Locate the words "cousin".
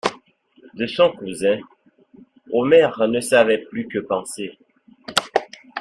1.11-1.59